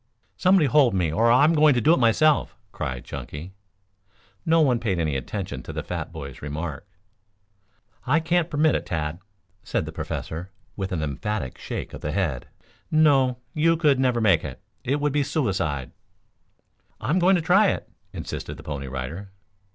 [0.35, 3.53] "Somebody hold me or I'll be doing it myself," cried Chunky.
[4.47, 6.87] No one paid any attention to the fat boy's remark.
[8.07, 9.19] "I can't permit it, Tad,"
[9.61, 12.47] said the Professor, with an emphatic shake of the head.
[12.89, 14.59] "No, you could never make it.
[14.83, 15.91] It would be suicide."
[16.99, 19.29] "I'm going to try it," insisted the Pony Rider.